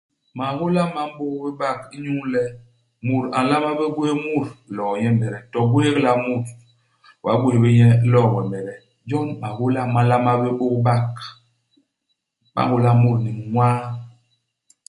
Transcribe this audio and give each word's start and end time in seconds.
Mahôla 0.37 0.83
ma 0.93 1.03
m'bôk 1.07 1.39
bé 1.43 1.51
bak 1.59 1.79
inyu 1.95 2.15
le 2.33 2.43
mut 3.05 3.25
a 3.37 3.39
nlama 3.43 3.71
bé 3.79 3.85
gwés 3.95 4.17
mut 4.25 4.47
iloo 4.69 4.93
nyemede. 5.01 5.37
To 5.51 5.57
u 5.65 5.69
gwéhék 5.71 5.97
la 6.05 6.13
mut, 6.23 6.45
u 7.21 7.23
gagwés 7.29 7.59
bé 7.63 7.69
nye, 7.77 7.87
u 8.05 8.07
loo 8.13 8.27
wemede. 8.33 8.75
Jon 9.09 9.27
mahôla 9.41 9.81
ma 9.93 10.01
nlama 10.03 10.31
bé 10.41 10.49
bôk 10.59 10.75
bak. 10.87 11.11
Ba 12.53 12.61
nhôla 12.67 12.91
mut 13.01 13.17
ni 13.23 13.31
miñwaa. 13.37 13.77